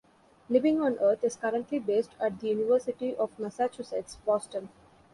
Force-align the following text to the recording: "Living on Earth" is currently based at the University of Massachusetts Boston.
"Living 0.49 0.81
on 0.81 0.97
Earth" 0.97 1.23
is 1.23 1.35
currently 1.35 1.77
based 1.77 2.09
at 2.19 2.39
the 2.39 2.47
University 2.47 3.15
of 3.17 3.37
Massachusetts 3.37 4.17
Boston. 4.25 4.69